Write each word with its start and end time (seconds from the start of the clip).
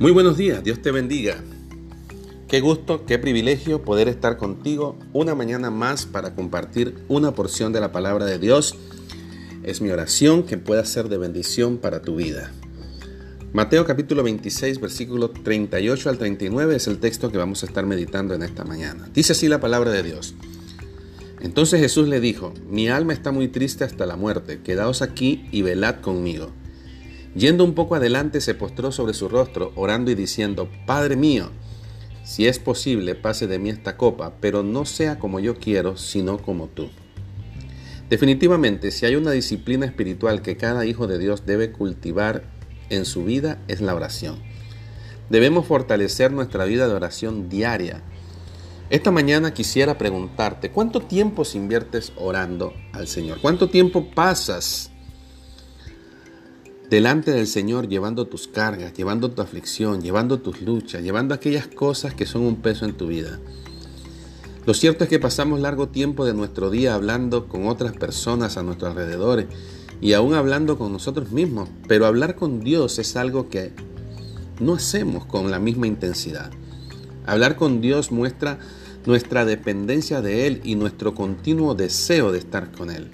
Muy 0.00 0.10
buenos 0.10 0.36
días, 0.36 0.64
Dios 0.64 0.82
te 0.82 0.90
bendiga. 0.90 1.36
Qué 2.48 2.60
gusto, 2.60 3.06
qué 3.06 3.16
privilegio 3.16 3.82
poder 3.82 4.08
estar 4.08 4.38
contigo 4.38 4.98
una 5.12 5.36
mañana 5.36 5.70
más 5.70 6.04
para 6.04 6.34
compartir 6.34 6.96
una 7.06 7.32
porción 7.32 7.72
de 7.72 7.80
la 7.80 7.92
palabra 7.92 8.24
de 8.24 8.40
Dios. 8.40 8.74
Es 9.62 9.80
mi 9.80 9.90
oración 9.90 10.42
que 10.42 10.58
pueda 10.58 10.84
ser 10.84 11.08
de 11.08 11.16
bendición 11.16 11.78
para 11.78 12.02
tu 12.02 12.16
vida. 12.16 12.50
Mateo 13.52 13.84
capítulo 13.84 14.24
26, 14.24 14.80
versículo 14.80 15.30
38 15.30 16.10
al 16.10 16.18
39 16.18 16.74
es 16.74 16.88
el 16.88 16.98
texto 16.98 17.30
que 17.30 17.38
vamos 17.38 17.62
a 17.62 17.66
estar 17.66 17.86
meditando 17.86 18.34
en 18.34 18.42
esta 18.42 18.64
mañana. 18.64 19.08
Dice 19.14 19.32
así 19.32 19.46
la 19.46 19.60
palabra 19.60 19.92
de 19.92 20.02
Dios. 20.02 20.34
Entonces 21.40 21.78
Jesús 21.78 22.08
le 22.08 22.18
dijo, 22.18 22.52
mi 22.68 22.88
alma 22.88 23.12
está 23.12 23.30
muy 23.30 23.46
triste 23.46 23.84
hasta 23.84 24.06
la 24.06 24.16
muerte, 24.16 24.60
quedaos 24.60 25.02
aquí 25.02 25.46
y 25.52 25.62
velad 25.62 26.00
conmigo. 26.00 26.50
Yendo 27.34 27.64
un 27.64 27.74
poco 27.74 27.96
adelante 27.96 28.40
se 28.40 28.54
postró 28.54 28.92
sobre 28.92 29.14
su 29.14 29.28
rostro, 29.28 29.72
orando 29.74 30.10
y 30.10 30.14
diciendo, 30.14 30.68
Padre 30.86 31.16
mío, 31.16 31.50
si 32.24 32.46
es 32.46 32.58
posible, 32.58 33.14
pase 33.14 33.46
de 33.46 33.58
mí 33.58 33.70
esta 33.70 33.96
copa, 33.96 34.34
pero 34.40 34.62
no 34.62 34.84
sea 34.84 35.18
como 35.18 35.40
yo 35.40 35.56
quiero, 35.56 35.96
sino 35.96 36.38
como 36.38 36.68
tú. 36.68 36.88
Definitivamente, 38.08 38.90
si 38.90 39.04
hay 39.04 39.16
una 39.16 39.32
disciplina 39.32 39.84
espiritual 39.84 40.42
que 40.42 40.56
cada 40.56 40.86
hijo 40.86 41.06
de 41.06 41.18
Dios 41.18 41.44
debe 41.44 41.72
cultivar 41.72 42.44
en 42.88 43.04
su 43.04 43.24
vida, 43.24 43.58
es 43.66 43.80
la 43.80 43.94
oración. 43.94 44.36
Debemos 45.28 45.66
fortalecer 45.66 46.30
nuestra 46.30 46.64
vida 46.64 46.86
de 46.86 46.94
oración 46.94 47.48
diaria. 47.48 48.02
Esta 48.90 49.10
mañana 49.10 49.52
quisiera 49.54 49.98
preguntarte, 49.98 50.70
¿cuánto 50.70 51.00
tiempo 51.00 51.42
inviertes 51.54 52.12
orando 52.16 52.74
al 52.92 53.08
Señor? 53.08 53.40
¿Cuánto 53.40 53.70
tiempo 53.70 54.10
pasas 54.14 54.90
delante 56.94 57.32
del 57.32 57.48
Señor 57.48 57.88
llevando 57.88 58.28
tus 58.28 58.46
cargas, 58.46 58.94
llevando 58.94 59.28
tu 59.32 59.42
aflicción, 59.42 60.00
llevando 60.00 60.38
tus 60.38 60.62
luchas, 60.62 61.02
llevando 61.02 61.34
aquellas 61.34 61.66
cosas 61.66 62.14
que 62.14 62.24
son 62.24 62.42
un 62.42 62.62
peso 62.62 62.84
en 62.84 62.92
tu 62.92 63.08
vida. 63.08 63.40
Lo 64.64 64.74
cierto 64.74 65.02
es 65.02 65.10
que 65.10 65.18
pasamos 65.18 65.58
largo 65.58 65.88
tiempo 65.88 66.24
de 66.24 66.34
nuestro 66.34 66.70
día 66.70 66.94
hablando 66.94 67.48
con 67.48 67.66
otras 67.66 67.94
personas 67.94 68.56
a 68.56 68.62
nuestro 68.62 68.86
alrededor 68.86 69.44
y 70.00 70.12
aún 70.12 70.34
hablando 70.34 70.78
con 70.78 70.92
nosotros 70.92 71.32
mismos, 71.32 71.68
pero 71.88 72.06
hablar 72.06 72.36
con 72.36 72.60
Dios 72.60 73.00
es 73.00 73.16
algo 73.16 73.48
que 73.48 73.72
no 74.60 74.74
hacemos 74.74 75.26
con 75.26 75.50
la 75.50 75.58
misma 75.58 75.88
intensidad. 75.88 76.52
Hablar 77.26 77.56
con 77.56 77.80
Dios 77.80 78.12
muestra 78.12 78.60
nuestra 79.04 79.44
dependencia 79.44 80.22
de 80.22 80.46
Él 80.46 80.60
y 80.62 80.76
nuestro 80.76 81.12
continuo 81.12 81.74
deseo 81.74 82.30
de 82.30 82.38
estar 82.38 82.70
con 82.70 82.88
Él. 82.88 83.10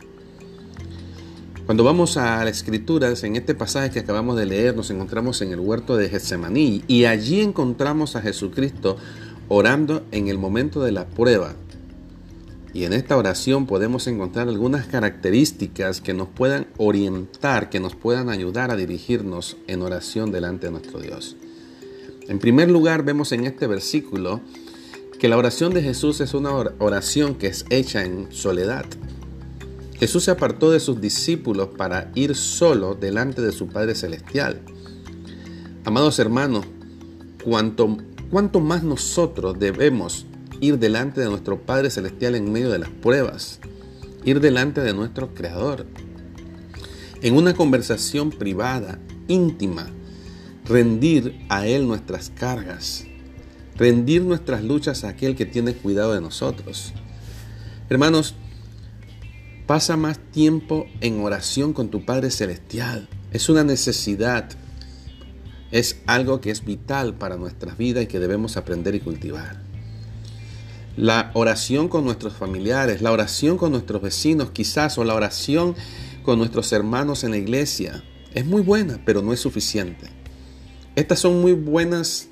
Cuando 1.70 1.84
vamos 1.84 2.16
a 2.16 2.44
las 2.44 2.56
escrituras, 2.56 3.22
en 3.22 3.36
este 3.36 3.54
pasaje 3.54 3.90
que 3.90 4.00
acabamos 4.00 4.36
de 4.36 4.44
leer, 4.44 4.74
nos 4.74 4.90
encontramos 4.90 5.40
en 5.40 5.52
el 5.52 5.60
huerto 5.60 5.96
de 5.96 6.08
Getsemaní 6.08 6.82
y 6.88 7.04
allí 7.04 7.40
encontramos 7.42 8.16
a 8.16 8.22
Jesucristo 8.22 8.96
orando 9.46 10.04
en 10.10 10.26
el 10.26 10.36
momento 10.36 10.82
de 10.82 10.90
la 10.90 11.06
prueba. 11.06 11.54
Y 12.74 12.86
en 12.86 12.92
esta 12.92 13.16
oración 13.16 13.66
podemos 13.66 14.08
encontrar 14.08 14.48
algunas 14.48 14.88
características 14.88 16.00
que 16.00 16.12
nos 16.12 16.26
puedan 16.26 16.66
orientar, 16.76 17.70
que 17.70 17.78
nos 17.78 17.94
puedan 17.94 18.30
ayudar 18.30 18.72
a 18.72 18.76
dirigirnos 18.76 19.56
en 19.68 19.82
oración 19.82 20.32
delante 20.32 20.66
de 20.66 20.72
nuestro 20.72 20.98
Dios. 20.98 21.36
En 22.26 22.40
primer 22.40 22.68
lugar, 22.68 23.04
vemos 23.04 23.30
en 23.30 23.44
este 23.44 23.68
versículo 23.68 24.40
que 25.20 25.28
la 25.28 25.36
oración 25.36 25.72
de 25.72 25.82
Jesús 25.82 26.20
es 26.20 26.34
una 26.34 26.50
oración 26.50 27.36
que 27.36 27.46
es 27.46 27.64
hecha 27.70 28.04
en 28.04 28.26
soledad. 28.32 28.86
Jesús 30.00 30.24
se 30.24 30.30
apartó 30.30 30.70
de 30.70 30.80
sus 30.80 30.98
discípulos 30.98 31.68
para 31.76 32.10
ir 32.14 32.34
solo 32.34 32.94
delante 32.94 33.42
de 33.42 33.52
su 33.52 33.66
Padre 33.68 33.94
Celestial. 33.94 34.62
Amados 35.84 36.18
hermanos, 36.18 36.64
cuanto, 37.44 38.60
más 38.60 38.82
nosotros 38.82 39.58
debemos 39.58 40.24
ir 40.58 40.78
delante 40.78 41.20
de 41.20 41.28
nuestro 41.28 41.60
Padre 41.60 41.90
Celestial 41.90 42.34
en 42.34 42.50
medio 42.50 42.70
de 42.70 42.78
las 42.78 42.88
pruebas, 42.88 43.60
ir 44.24 44.40
delante 44.40 44.80
de 44.80 44.94
nuestro 44.94 45.34
Creador, 45.34 45.84
en 47.20 47.36
una 47.36 47.52
conversación 47.52 48.30
privada, 48.30 48.98
íntima, 49.28 49.86
rendir 50.64 51.44
a 51.50 51.66
Él 51.66 51.86
nuestras 51.86 52.30
cargas, 52.30 53.04
rendir 53.76 54.22
nuestras 54.22 54.64
luchas 54.64 55.04
a 55.04 55.10
aquel 55.10 55.36
que 55.36 55.44
tiene 55.44 55.74
cuidado 55.74 56.14
de 56.14 56.22
nosotros. 56.22 56.94
Hermanos, 57.90 58.34
Pasa 59.70 59.96
más 59.96 60.18
tiempo 60.32 60.88
en 61.00 61.20
oración 61.20 61.72
con 61.72 61.90
tu 61.90 62.04
Padre 62.04 62.32
Celestial. 62.32 63.08
Es 63.30 63.48
una 63.48 63.62
necesidad. 63.62 64.50
Es 65.70 66.02
algo 66.06 66.40
que 66.40 66.50
es 66.50 66.64
vital 66.64 67.14
para 67.14 67.36
nuestras 67.36 67.78
vidas 67.78 68.02
y 68.02 68.08
que 68.08 68.18
debemos 68.18 68.56
aprender 68.56 68.96
y 68.96 69.00
cultivar. 69.00 69.62
La 70.96 71.30
oración 71.34 71.88
con 71.88 72.04
nuestros 72.04 72.32
familiares, 72.32 73.00
la 73.00 73.12
oración 73.12 73.58
con 73.58 73.70
nuestros 73.70 74.02
vecinos 74.02 74.50
quizás 74.50 74.98
o 74.98 75.04
la 75.04 75.14
oración 75.14 75.76
con 76.24 76.40
nuestros 76.40 76.72
hermanos 76.72 77.22
en 77.22 77.30
la 77.30 77.36
iglesia 77.36 78.02
es 78.34 78.44
muy 78.44 78.62
buena, 78.62 79.00
pero 79.06 79.22
no 79.22 79.32
es 79.32 79.38
suficiente. 79.38 80.08
Estas 80.96 81.20
son 81.20 81.40
muy 81.40 81.52
buenas 81.52 82.26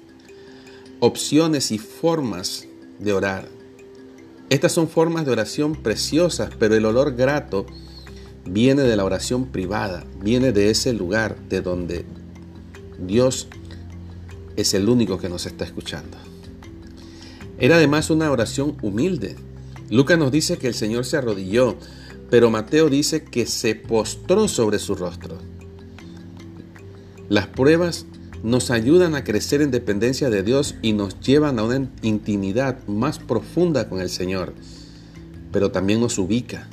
opciones 0.98 1.70
y 1.70 1.78
formas 1.78 2.66
de 2.98 3.12
orar. 3.12 3.57
Estas 4.50 4.72
son 4.72 4.88
formas 4.88 5.26
de 5.26 5.32
oración 5.32 5.74
preciosas, 5.74 6.50
pero 6.58 6.74
el 6.74 6.86
olor 6.86 7.14
grato 7.14 7.66
viene 8.46 8.82
de 8.82 8.96
la 8.96 9.04
oración 9.04 9.46
privada, 9.46 10.04
viene 10.22 10.52
de 10.52 10.70
ese 10.70 10.94
lugar 10.94 11.36
de 11.48 11.60
donde 11.60 12.06
Dios 12.98 13.48
es 14.56 14.72
el 14.72 14.88
único 14.88 15.18
que 15.18 15.28
nos 15.28 15.44
está 15.44 15.64
escuchando. 15.64 16.16
Era 17.58 17.76
además 17.76 18.08
una 18.08 18.30
oración 18.30 18.76
humilde. 18.82 19.36
Lucas 19.90 20.18
nos 20.18 20.32
dice 20.32 20.58
que 20.58 20.68
el 20.68 20.74
Señor 20.74 21.04
se 21.04 21.16
arrodilló, 21.16 21.76
pero 22.30 22.50
Mateo 22.50 22.88
dice 22.88 23.24
que 23.24 23.46
se 23.46 23.74
postró 23.74 24.48
sobre 24.48 24.78
su 24.78 24.94
rostro. 24.94 25.38
Las 27.28 27.48
pruebas 27.48 28.06
nos 28.42 28.70
ayudan 28.70 29.14
a 29.14 29.24
crecer 29.24 29.62
en 29.62 29.70
dependencia 29.70 30.30
de 30.30 30.42
Dios 30.42 30.76
y 30.82 30.92
nos 30.92 31.20
llevan 31.20 31.58
a 31.58 31.64
una 31.64 31.88
intimidad 32.02 32.86
más 32.86 33.18
profunda 33.18 33.88
con 33.88 34.00
el 34.00 34.10
Señor, 34.10 34.54
pero 35.52 35.70
también 35.70 36.00
nos 36.00 36.18
ubica, 36.18 36.68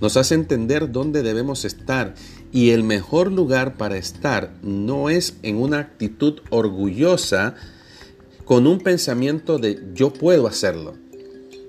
nos 0.00 0.16
hace 0.16 0.34
entender 0.34 0.92
dónde 0.92 1.22
debemos 1.22 1.64
estar 1.64 2.14
y 2.52 2.70
el 2.70 2.82
mejor 2.82 3.32
lugar 3.32 3.76
para 3.76 3.96
estar 3.96 4.52
no 4.62 5.08
es 5.08 5.36
en 5.42 5.56
una 5.56 5.78
actitud 5.78 6.40
orgullosa 6.50 7.54
con 8.44 8.66
un 8.66 8.80
pensamiento 8.80 9.58
de 9.58 9.80
yo 9.94 10.12
puedo 10.12 10.46
hacerlo, 10.46 10.94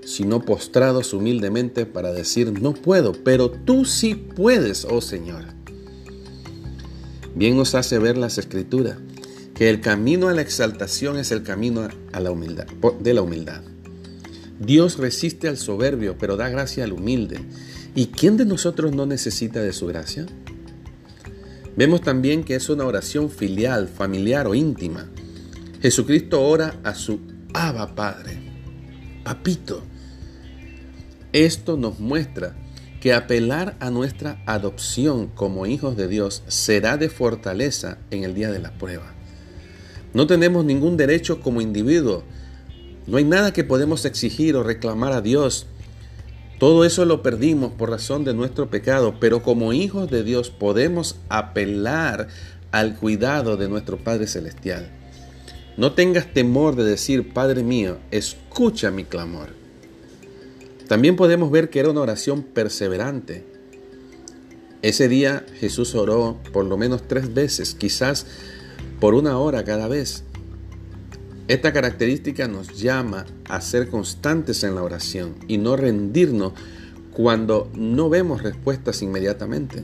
sino 0.04 0.42
postrados 0.42 1.14
humildemente 1.14 1.86
para 1.86 2.12
decir 2.12 2.62
no 2.62 2.74
puedo, 2.74 3.14
pero 3.14 3.50
tú 3.50 3.86
sí 3.86 4.16
puedes, 4.16 4.86
oh 4.86 5.00
Señor. 5.00 5.63
Bien 7.36 7.58
nos 7.58 7.76
hace 7.76 7.98
ver 8.00 8.18
las 8.18 8.38
escrituras 8.38 8.98
que 9.56 9.70
el 9.70 9.82
camino 9.82 10.28
a 10.28 10.34
la 10.34 10.42
exaltación 10.42 11.18
es 11.18 11.32
el 11.32 11.44
camino 11.44 11.88
a 12.12 12.20
la 12.20 12.32
humildad, 12.32 12.66
de 13.00 13.14
la 13.14 13.22
humildad. 13.22 13.62
Dios 14.60 14.98
resiste 14.98 15.48
al 15.48 15.58
soberbio, 15.58 16.18
pero 16.18 16.38
da 16.38 16.50
gracia 16.50 16.84
al 16.84 16.94
humilde. 16.94 17.40
¿Y 17.96 18.08
quién 18.08 18.38
de 18.38 18.46
nosotros 18.46 18.96
no 18.96 19.06
necesita 19.06 19.62
de 19.62 19.74
su 19.74 19.88
gracia? 19.88 20.26
Vemos 21.76 22.02
también 22.02 22.44
que 22.44 22.56
es 22.56 22.70
una 22.70 22.86
oración 22.86 23.30
filial, 23.30 23.88
familiar 23.88 24.48
o 24.48 24.56
íntima. 24.56 25.10
Jesucristo 25.82 26.42
ora 26.42 26.80
a 26.84 26.96
su 26.96 27.20
Abba 27.54 27.96
Padre, 27.96 28.38
Papito. 29.24 29.84
Esto 31.32 31.78
nos 31.78 32.00
muestra 32.00 32.56
que 33.04 33.14
apelar 33.14 33.76
a 33.82 33.90
nuestra 33.90 34.42
adopción 34.46 35.28
como 35.28 35.66
hijos 35.66 35.98
de 35.98 36.08
Dios 36.08 36.42
será 36.48 36.96
de 36.96 37.10
fortaleza 37.10 37.98
en 38.12 38.24
el 38.24 38.34
día 38.34 38.50
de 38.50 38.60
la 38.60 38.72
prueba. 38.78 39.14
No 40.14 40.26
tenemos 40.26 40.64
ningún 40.64 40.96
derecho 40.96 41.42
como 41.42 41.60
individuo. 41.60 42.24
No 43.06 43.18
hay 43.18 43.26
nada 43.26 43.52
que 43.52 43.66
podemos 43.66 44.06
exigir 44.06 44.56
o 44.56 44.64
reclamar 44.64 45.12
a 45.12 45.20
Dios. 45.20 45.66
Todo 46.60 46.86
eso 46.86 47.04
lo 47.04 47.22
perdimos 47.22 47.74
por 47.74 47.90
razón 47.90 48.24
de 48.24 48.34
nuestro 48.34 48.70
pecado, 48.70 49.16
pero 49.20 49.44
como 49.44 49.74
hijos 49.74 50.10
de 50.10 50.24
Dios 50.24 50.50
podemos 50.50 51.18
apelar 51.28 52.30
al 52.72 52.96
cuidado 52.96 53.58
de 53.58 53.68
nuestro 53.68 53.98
Padre 53.98 54.28
Celestial. 54.28 54.90
No 55.76 55.92
tengas 55.92 56.34
temor 56.34 56.78
de 56.78 56.86
decir, 56.86 57.34
Padre 57.34 57.64
mío, 57.64 57.98
escucha 58.12 58.92
mi 58.92 59.04
clamor. 59.04 59.63
También 60.94 61.16
podemos 61.16 61.50
ver 61.50 61.72
que 61.72 61.80
era 61.80 61.90
una 61.90 62.02
oración 62.02 62.44
perseverante. 62.44 63.44
Ese 64.84 65.08
día 65.08 65.44
Jesús 65.60 65.96
oró 65.96 66.38
por 66.52 66.66
lo 66.66 66.78
menos 66.78 67.08
tres 67.08 67.34
veces, 67.34 67.74
quizás 67.74 68.28
por 69.00 69.16
una 69.16 69.40
hora 69.40 69.64
cada 69.64 69.88
vez. 69.88 70.24
Esta 71.48 71.74
característica 71.74 72.48
nos 72.48 72.80
llama 72.80 73.26
a 73.50 73.60
ser 73.60 73.90
constantes 73.90 74.64
en 74.64 74.76
la 74.76 74.84
oración 74.84 75.34
y 75.48 75.58
no 75.58 75.78
rendirnos 75.78 76.54
cuando 77.12 77.72
no 77.74 78.08
vemos 78.10 78.44
respuestas 78.44 79.02
inmediatamente. 79.02 79.84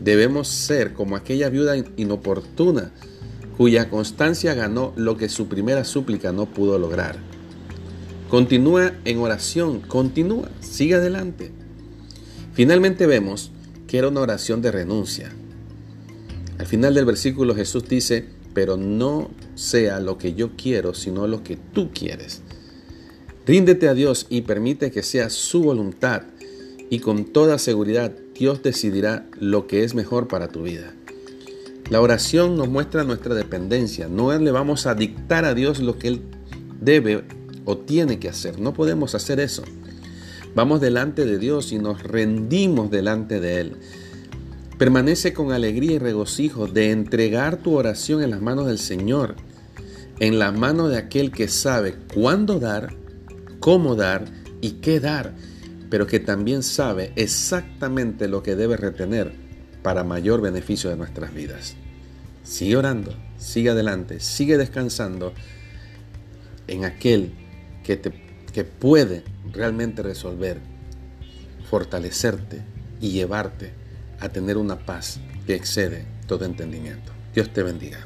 Debemos 0.00 0.48
ser 0.48 0.92
como 0.92 1.16
aquella 1.16 1.48
viuda 1.48 1.78
inoportuna 1.96 2.92
cuya 3.56 3.88
constancia 3.88 4.52
ganó 4.52 4.92
lo 4.96 5.16
que 5.16 5.30
su 5.30 5.48
primera 5.48 5.84
súplica 5.84 6.30
no 6.30 6.44
pudo 6.44 6.78
lograr. 6.78 7.35
Continúa 8.28 8.92
en 9.04 9.18
oración, 9.18 9.80
continúa, 9.80 10.50
sigue 10.60 10.94
adelante. 10.94 11.52
Finalmente 12.54 13.06
vemos 13.06 13.52
que 13.86 13.98
era 13.98 14.08
una 14.08 14.20
oración 14.20 14.62
de 14.62 14.72
renuncia. 14.72 15.32
Al 16.58 16.66
final 16.66 16.94
del 16.94 17.04
versículo 17.04 17.54
Jesús 17.54 17.88
dice, 17.88 18.24
pero 18.52 18.76
no 18.76 19.30
sea 19.54 20.00
lo 20.00 20.18
que 20.18 20.34
yo 20.34 20.56
quiero, 20.56 20.94
sino 20.94 21.28
lo 21.28 21.44
que 21.44 21.56
tú 21.56 21.90
quieres. 21.92 22.42
Ríndete 23.46 23.88
a 23.88 23.94
Dios 23.94 24.26
y 24.28 24.40
permite 24.40 24.90
que 24.90 25.04
sea 25.04 25.30
su 25.30 25.62
voluntad 25.62 26.22
y 26.90 26.98
con 26.98 27.26
toda 27.26 27.58
seguridad 27.58 28.12
Dios 28.34 28.62
decidirá 28.62 29.26
lo 29.38 29.68
que 29.68 29.84
es 29.84 29.94
mejor 29.94 30.26
para 30.26 30.48
tu 30.48 30.62
vida. 30.62 30.94
La 31.90 32.00
oración 32.00 32.56
nos 32.56 32.68
muestra 32.68 33.04
nuestra 33.04 33.36
dependencia. 33.36 34.08
No 34.08 34.36
le 34.36 34.50
vamos 34.50 34.86
a 34.86 34.96
dictar 34.96 35.44
a 35.44 35.54
Dios 35.54 35.78
lo 35.78 35.96
que 35.98 36.08
Él 36.08 36.22
debe 36.80 37.22
o 37.66 37.76
tiene 37.76 38.18
que 38.18 38.30
hacer. 38.30 38.58
No 38.58 38.72
podemos 38.72 39.14
hacer 39.14 39.40
eso. 39.40 39.62
Vamos 40.54 40.80
delante 40.80 41.26
de 41.26 41.38
Dios 41.38 41.72
y 41.72 41.78
nos 41.78 42.02
rendimos 42.02 42.90
delante 42.90 43.40
de 43.40 43.60
Él. 43.60 43.76
Permanece 44.78 45.34
con 45.34 45.52
alegría 45.52 45.92
y 45.92 45.98
regocijo 45.98 46.66
de 46.66 46.92
entregar 46.92 47.58
tu 47.58 47.74
oración 47.74 48.22
en 48.22 48.30
las 48.30 48.40
manos 48.40 48.66
del 48.66 48.78
Señor, 48.78 49.36
en 50.18 50.38
la 50.38 50.52
mano 50.52 50.88
de 50.88 50.96
aquel 50.96 51.30
que 51.30 51.48
sabe 51.48 51.96
cuándo 52.14 52.58
dar, 52.58 52.94
cómo 53.60 53.96
dar 53.96 54.24
y 54.62 54.72
qué 54.72 55.00
dar, 55.00 55.34
pero 55.90 56.06
que 56.06 56.20
también 56.20 56.62
sabe 56.62 57.12
exactamente 57.16 58.28
lo 58.28 58.42
que 58.42 58.56
debe 58.56 58.76
retener 58.76 59.32
para 59.82 60.04
mayor 60.04 60.40
beneficio 60.40 60.88
de 60.90 60.96
nuestras 60.96 61.34
vidas. 61.34 61.74
Sigue 62.44 62.76
orando, 62.76 63.14
sigue 63.38 63.70
adelante, 63.70 64.20
sigue 64.20 64.56
descansando 64.56 65.32
en 66.68 66.84
aquel 66.84 67.32
que, 67.86 67.96
te, 67.96 68.12
que 68.52 68.64
puede 68.64 69.22
realmente 69.52 70.02
resolver, 70.02 70.58
fortalecerte 71.70 72.60
y 73.00 73.12
llevarte 73.12 73.70
a 74.18 74.28
tener 74.28 74.56
una 74.56 74.76
paz 74.84 75.20
que 75.46 75.54
excede 75.54 76.04
todo 76.26 76.44
entendimiento. 76.44 77.12
Dios 77.32 77.52
te 77.52 77.62
bendiga. 77.62 78.00